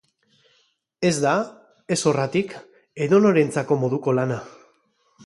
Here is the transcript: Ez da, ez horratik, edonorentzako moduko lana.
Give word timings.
Ez 1.09 1.11
da, 1.25 1.33
ez 1.95 1.99
horratik, 2.11 2.55
edonorentzako 3.09 3.79
moduko 3.85 4.17
lana. 4.23 4.41